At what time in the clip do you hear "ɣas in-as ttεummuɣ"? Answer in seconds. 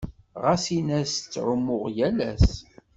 0.43-1.83